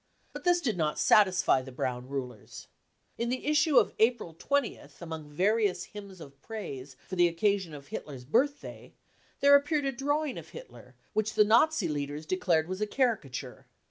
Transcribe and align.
But 0.33 0.45
this 0.45 0.61
did 0.61 0.77
not 0.77 0.97
satisfy 0.97 1.61
the 1.61 1.71
Brown 1.71 2.09
rulers. 2.09 2.65
In 3.19 3.29
the 3.29 3.45
issue 3.45 3.77
of 3.77 3.93
April 3.99 4.33
20th, 4.33 4.99
among 4.99 5.29
various 5.29 5.83
hymns 5.83 6.19
of 6.19 6.41
praise 6.41 6.95
for 7.07 7.15
the 7.15 7.27
occasional 7.27 7.81
Hitler's 7.81 8.25
birthday, 8.25 8.93
there 9.41 9.53
appeared 9.55 9.85
a 9.85 9.91
drawing 9.91 10.39
of 10.39 10.49
Hitler 10.49 10.95
wifeich 11.15 11.35
the 11.35 11.43
Nazi 11.45 11.87
leaders 11.87 12.25
declared 12.25 12.67
was 12.67 12.81
a 12.81 12.87
caricature. 12.87 13.67